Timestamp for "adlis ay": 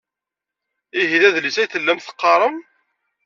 1.27-1.67